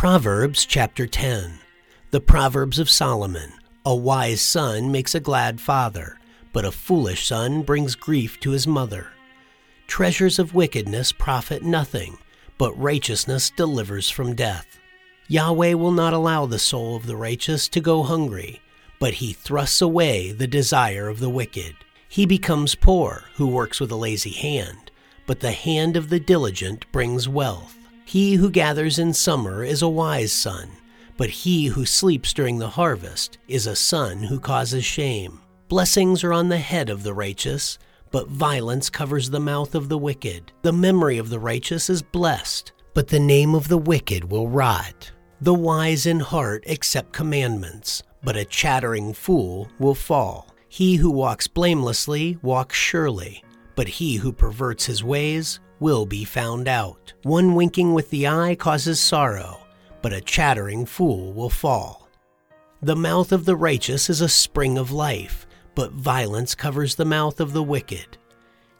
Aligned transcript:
Proverbs 0.00 0.64
chapter 0.64 1.06
10 1.06 1.58
The 2.10 2.22
Proverbs 2.22 2.78
of 2.78 2.88
Solomon 2.88 3.52
A 3.84 3.94
wise 3.94 4.40
son 4.40 4.90
makes 4.90 5.14
a 5.14 5.20
glad 5.20 5.60
father, 5.60 6.18
but 6.54 6.64
a 6.64 6.72
foolish 6.72 7.26
son 7.26 7.60
brings 7.60 7.96
grief 7.96 8.40
to 8.40 8.52
his 8.52 8.66
mother. 8.66 9.08
Treasures 9.86 10.38
of 10.38 10.54
wickedness 10.54 11.12
profit 11.12 11.62
nothing, 11.62 12.16
but 12.56 12.72
righteousness 12.80 13.50
delivers 13.50 14.08
from 14.08 14.34
death. 14.34 14.78
Yahweh 15.28 15.74
will 15.74 15.92
not 15.92 16.14
allow 16.14 16.46
the 16.46 16.58
soul 16.58 16.96
of 16.96 17.04
the 17.04 17.14
righteous 17.14 17.68
to 17.68 17.80
go 17.82 18.02
hungry, 18.02 18.62
but 19.00 19.12
he 19.12 19.34
thrusts 19.34 19.82
away 19.82 20.32
the 20.32 20.46
desire 20.46 21.08
of 21.08 21.20
the 21.20 21.28
wicked. 21.28 21.76
He 22.08 22.24
becomes 22.24 22.74
poor 22.74 23.24
who 23.34 23.46
works 23.46 23.80
with 23.80 23.92
a 23.92 23.96
lazy 23.96 24.32
hand, 24.32 24.90
but 25.26 25.40
the 25.40 25.52
hand 25.52 25.94
of 25.94 26.08
the 26.08 26.20
diligent 26.20 26.90
brings 26.90 27.28
wealth. 27.28 27.76
He 28.10 28.34
who 28.34 28.50
gathers 28.50 28.98
in 28.98 29.14
summer 29.14 29.62
is 29.62 29.82
a 29.82 29.88
wise 29.88 30.32
son, 30.32 30.70
but 31.16 31.30
he 31.30 31.66
who 31.66 31.86
sleeps 31.86 32.32
during 32.32 32.58
the 32.58 32.70
harvest 32.70 33.38
is 33.46 33.68
a 33.68 33.76
son 33.76 34.24
who 34.24 34.40
causes 34.40 34.84
shame. 34.84 35.38
Blessings 35.68 36.24
are 36.24 36.32
on 36.32 36.48
the 36.48 36.58
head 36.58 36.90
of 36.90 37.04
the 37.04 37.14
righteous, 37.14 37.78
but 38.10 38.26
violence 38.26 38.90
covers 38.90 39.30
the 39.30 39.38
mouth 39.38 39.76
of 39.76 39.88
the 39.88 39.96
wicked. 39.96 40.50
The 40.62 40.72
memory 40.72 41.18
of 41.18 41.30
the 41.30 41.38
righteous 41.38 41.88
is 41.88 42.02
blessed, 42.02 42.72
but 42.94 43.06
the 43.06 43.20
name 43.20 43.54
of 43.54 43.68
the 43.68 43.78
wicked 43.78 44.28
will 44.28 44.48
rot. 44.48 45.12
The 45.40 45.54
wise 45.54 46.04
in 46.04 46.18
heart 46.18 46.64
accept 46.66 47.12
commandments, 47.12 48.02
but 48.24 48.34
a 48.34 48.44
chattering 48.44 49.12
fool 49.12 49.68
will 49.78 49.94
fall. 49.94 50.52
He 50.68 50.96
who 50.96 51.12
walks 51.12 51.46
blamelessly 51.46 52.38
walks 52.42 52.76
surely, 52.76 53.44
but 53.76 53.86
he 53.86 54.16
who 54.16 54.32
perverts 54.32 54.86
his 54.86 55.04
ways 55.04 55.60
will 55.80 56.06
be 56.06 56.24
found 56.24 56.68
out. 56.68 57.12
One 57.22 57.54
winking 57.54 57.94
with 57.94 58.10
the 58.10 58.28
eye 58.28 58.54
causes 58.54 59.00
sorrow, 59.00 59.58
but 60.02 60.12
a 60.12 60.20
chattering 60.20 60.86
fool 60.86 61.32
will 61.32 61.50
fall. 61.50 62.08
The 62.82 62.96
mouth 62.96 63.32
of 63.32 63.44
the 63.44 63.56
righteous 63.56 64.08
is 64.08 64.20
a 64.20 64.28
spring 64.28 64.78
of 64.78 64.92
life, 64.92 65.46
but 65.74 65.92
violence 65.92 66.54
covers 66.54 66.94
the 66.94 67.04
mouth 67.04 67.40
of 67.40 67.52
the 67.52 67.62
wicked. 67.62 68.18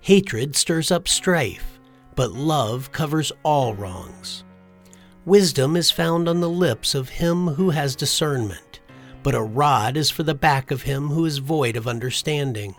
Hatred 0.00 0.54
stirs 0.54 0.90
up 0.90 1.08
strife, 1.08 1.80
but 2.14 2.32
love 2.32 2.92
covers 2.92 3.32
all 3.42 3.74
wrongs. 3.74 4.44
Wisdom 5.24 5.76
is 5.76 5.90
found 5.90 6.28
on 6.28 6.40
the 6.40 6.48
lips 6.48 6.94
of 6.94 7.08
him 7.08 7.48
who 7.48 7.70
has 7.70 7.94
discernment, 7.94 8.80
but 9.22 9.34
a 9.34 9.42
rod 9.42 9.96
is 9.96 10.10
for 10.10 10.22
the 10.22 10.34
back 10.34 10.70
of 10.70 10.82
him 10.82 11.08
who 11.08 11.24
is 11.24 11.38
void 11.38 11.76
of 11.76 11.86
understanding. 11.88 12.74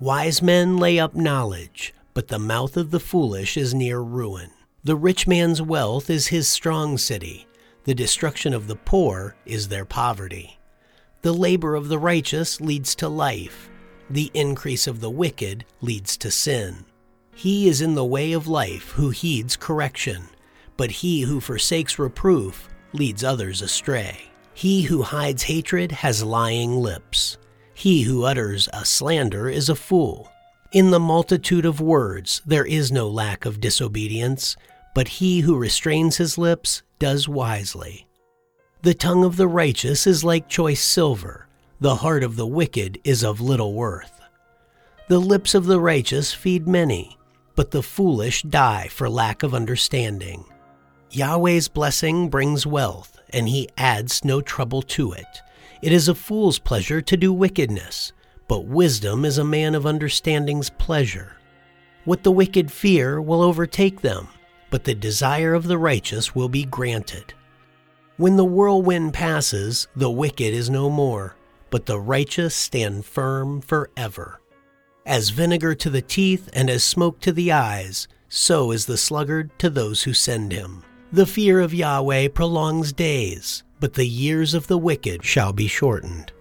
Wise 0.00 0.42
men 0.42 0.78
lay 0.78 0.98
up 0.98 1.14
knowledge, 1.14 1.94
but 2.18 2.26
the 2.26 2.36
mouth 2.36 2.76
of 2.76 2.90
the 2.90 2.98
foolish 2.98 3.56
is 3.56 3.72
near 3.72 4.00
ruin. 4.00 4.50
The 4.82 4.96
rich 4.96 5.28
man's 5.28 5.62
wealth 5.62 6.10
is 6.10 6.26
his 6.26 6.48
strong 6.48 6.98
city, 6.98 7.46
the 7.84 7.94
destruction 7.94 8.52
of 8.52 8.66
the 8.66 8.74
poor 8.74 9.36
is 9.46 9.68
their 9.68 9.84
poverty. 9.84 10.58
The 11.22 11.32
labor 11.32 11.76
of 11.76 11.86
the 11.86 11.98
righteous 12.00 12.60
leads 12.60 12.96
to 12.96 13.08
life, 13.08 13.70
the 14.10 14.32
increase 14.34 14.88
of 14.88 15.00
the 15.00 15.10
wicked 15.10 15.64
leads 15.80 16.16
to 16.16 16.32
sin. 16.32 16.86
He 17.36 17.68
is 17.68 17.80
in 17.80 17.94
the 17.94 18.04
way 18.04 18.32
of 18.32 18.48
life 18.48 18.90
who 18.90 19.10
heeds 19.10 19.54
correction, 19.54 20.24
but 20.76 20.90
he 20.90 21.20
who 21.20 21.40
forsakes 21.40 22.00
reproof 22.00 22.68
leads 22.92 23.22
others 23.22 23.62
astray. 23.62 24.32
He 24.54 24.82
who 24.82 25.02
hides 25.02 25.44
hatred 25.44 25.92
has 25.92 26.24
lying 26.24 26.80
lips. 26.80 27.38
He 27.74 28.02
who 28.02 28.24
utters 28.24 28.68
a 28.72 28.84
slander 28.84 29.48
is 29.48 29.68
a 29.68 29.76
fool. 29.76 30.32
In 30.70 30.90
the 30.90 31.00
multitude 31.00 31.64
of 31.64 31.80
words 31.80 32.42
there 32.44 32.66
is 32.66 32.92
no 32.92 33.08
lack 33.08 33.46
of 33.46 33.58
disobedience, 33.58 34.54
but 34.94 35.08
he 35.08 35.40
who 35.40 35.56
restrains 35.56 36.18
his 36.18 36.36
lips 36.36 36.82
does 36.98 37.26
wisely. 37.26 38.06
The 38.82 38.92
tongue 38.92 39.24
of 39.24 39.38
the 39.38 39.48
righteous 39.48 40.06
is 40.06 40.24
like 40.24 40.46
choice 40.46 40.82
silver, 40.82 41.48
the 41.80 41.96
heart 41.96 42.22
of 42.22 42.36
the 42.36 42.46
wicked 42.46 43.00
is 43.02 43.24
of 43.24 43.40
little 43.40 43.72
worth. 43.72 44.20
The 45.08 45.18
lips 45.18 45.54
of 45.54 45.64
the 45.64 45.80
righteous 45.80 46.34
feed 46.34 46.68
many, 46.68 47.16
but 47.56 47.70
the 47.70 47.82
foolish 47.82 48.42
die 48.42 48.88
for 48.88 49.08
lack 49.08 49.42
of 49.42 49.54
understanding. 49.54 50.44
Yahweh's 51.10 51.68
blessing 51.68 52.28
brings 52.28 52.66
wealth, 52.66 53.18
and 53.30 53.48
he 53.48 53.70
adds 53.78 54.22
no 54.22 54.42
trouble 54.42 54.82
to 54.82 55.12
it. 55.12 55.40
It 55.80 55.92
is 55.92 56.08
a 56.08 56.14
fool's 56.14 56.58
pleasure 56.58 57.00
to 57.00 57.16
do 57.16 57.32
wickedness 57.32 58.12
but 58.48 58.64
wisdom 58.64 59.24
is 59.24 59.38
a 59.38 59.44
man 59.44 59.74
of 59.74 59.86
understanding's 59.86 60.70
pleasure. 60.70 61.36
What 62.04 62.22
the 62.22 62.32
wicked 62.32 62.72
fear 62.72 63.20
will 63.20 63.42
overtake 63.42 64.00
them, 64.00 64.28
but 64.70 64.84
the 64.84 64.94
desire 64.94 65.54
of 65.54 65.68
the 65.68 65.78
righteous 65.78 66.34
will 66.34 66.48
be 66.48 66.64
granted. 66.64 67.34
When 68.16 68.36
the 68.36 68.44
whirlwind 68.44 69.12
passes, 69.12 69.86
the 69.94 70.10
wicked 70.10 70.54
is 70.54 70.70
no 70.70 70.90
more, 70.90 71.36
but 71.70 71.86
the 71.86 72.00
righteous 72.00 72.54
stand 72.54 73.04
firm 73.04 73.60
forever. 73.60 74.40
As 75.04 75.30
vinegar 75.30 75.74
to 75.76 75.90
the 75.90 76.02
teeth 76.02 76.48
and 76.52 76.68
as 76.68 76.82
smoke 76.82 77.20
to 77.20 77.32
the 77.32 77.52
eyes, 77.52 78.08
so 78.28 78.72
is 78.72 78.86
the 78.86 78.96
sluggard 78.96 79.50
to 79.58 79.70
those 79.70 80.02
who 80.02 80.12
send 80.12 80.52
him. 80.52 80.82
The 81.12 81.26
fear 81.26 81.60
of 81.60 81.72
Yahweh 81.72 82.28
prolongs 82.28 82.92
days, 82.92 83.62
but 83.80 83.94
the 83.94 84.06
years 84.06 84.52
of 84.52 84.66
the 84.66 84.78
wicked 84.78 85.24
shall 85.24 85.52
be 85.52 85.66
shortened. 85.66 86.32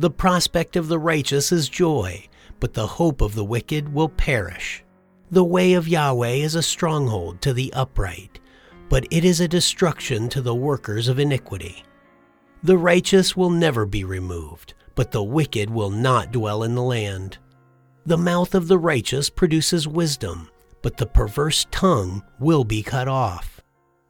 The 0.00 0.10
prospect 0.10 0.76
of 0.76 0.88
the 0.88 0.98
righteous 0.98 1.52
is 1.52 1.68
joy, 1.68 2.26
but 2.58 2.72
the 2.72 2.86
hope 2.86 3.20
of 3.20 3.34
the 3.34 3.44
wicked 3.44 3.92
will 3.92 4.08
perish. 4.08 4.82
The 5.30 5.44
way 5.44 5.74
of 5.74 5.88
Yahweh 5.88 6.36
is 6.36 6.54
a 6.54 6.62
stronghold 6.62 7.42
to 7.42 7.52
the 7.52 7.70
upright, 7.74 8.40
but 8.88 9.06
it 9.10 9.26
is 9.26 9.40
a 9.40 9.46
destruction 9.46 10.30
to 10.30 10.40
the 10.40 10.54
workers 10.54 11.06
of 11.08 11.18
iniquity. 11.18 11.84
The 12.62 12.78
righteous 12.78 13.36
will 13.36 13.50
never 13.50 13.84
be 13.84 14.02
removed, 14.02 14.72
but 14.94 15.10
the 15.10 15.22
wicked 15.22 15.68
will 15.68 15.90
not 15.90 16.32
dwell 16.32 16.62
in 16.62 16.74
the 16.74 16.82
land. 16.82 17.36
The 18.06 18.16
mouth 18.16 18.54
of 18.54 18.68
the 18.68 18.78
righteous 18.78 19.28
produces 19.28 19.86
wisdom, 19.86 20.48
but 20.80 20.96
the 20.96 21.04
perverse 21.04 21.66
tongue 21.70 22.22
will 22.38 22.64
be 22.64 22.82
cut 22.82 23.06
off. 23.06 23.60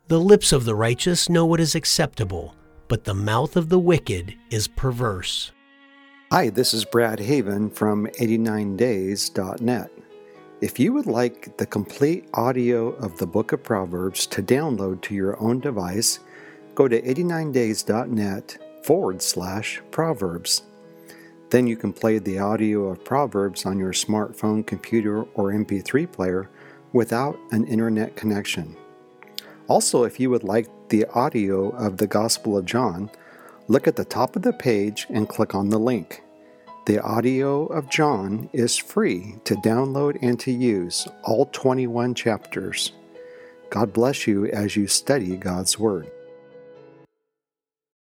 The 0.06 0.20
lips 0.20 0.52
of 0.52 0.66
the 0.66 0.76
righteous 0.76 1.28
know 1.28 1.46
what 1.46 1.58
is 1.58 1.74
acceptable, 1.74 2.54
but 2.86 3.02
the 3.02 3.14
mouth 3.14 3.56
of 3.56 3.68
the 3.68 3.80
wicked 3.80 4.36
is 4.52 4.68
perverse. 4.68 5.50
Hi, 6.32 6.48
this 6.48 6.72
is 6.72 6.84
Brad 6.84 7.18
Haven 7.18 7.70
from 7.70 8.06
89days.net. 8.06 9.91
If 10.60 10.78
you 10.78 10.92
would 10.92 11.06
like 11.06 11.56
the 11.56 11.66
complete 11.66 12.28
audio 12.34 12.91
of 12.91 13.18
the 13.18 13.26
Book 13.26 13.50
of 13.50 13.64
Proverbs 13.64 14.28
to 14.28 14.41
download 14.41 15.00
to 15.00 15.14
your 15.16 15.42
own 15.42 15.58
device, 15.58 16.20
go 16.76 16.86
to 16.86 17.02
89days.net 17.02 18.58
forward 18.84 19.20
slash 19.20 19.82
Proverbs. 19.91 20.62
Then 21.48 21.66
you 21.66 21.76
can 21.76 21.92
play 21.92 22.20
the 22.20 22.38
audio 22.38 22.84
of 22.84 23.04
Proverbs 23.04 23.66
on 23.66 23.80
your 23.80 23.92
smartphone, 23.92 24.64
computer, 24.64 25.22
or 25.34 25.50
MP3 25.50 26.12
player 26.12 26.48
without 26.92 27.36
an 27.50 27.66
internet 27.66 28.14
connection. 28.14 28.76
Also, 29.66 30.04
if 30.04 30.20
you 30.20 30.30
would 30.30 30.44
like 30.44 30.68
the 30.91 31.06
audio 31.06 31.70
of 31.70 31.97
the 31.97 32.06
Gospel 32.06 32.56
of 32.56 32.66
John, 32.66 33.10
look 33.70 33.86
at 33.86 33.94
the 33.94 34.04
top 34.04 34.34
of 34.34 34.42
the 34.42 34.53
page 34.53 35.06
and 35.10 35.28
click 35.28 35.54
on 35.54 35.69
the 35.69 35.78
link. 35.78 36.25
The 36.86 37.00
audio 37.04 37.66
of 37.66 37.88
John 37.88 38.50
is 38.53 38.76
free 38.76 39.36
to 39.44 39.54
download 39.54 40.19
and 40.22 40.41
to 40.41 40.50
use, 40.50 41.06
all 41.22 41.47
21 41.53 42.16
chapters. 42.16 42.91
God 43.70 43.92
bless 43.92 44.26
you 44.26 44.47
as 44.47 44.75
you 44.75 44.88
study 44.88 45.36
God's 45.36 45.78
Word. 45.78 46.10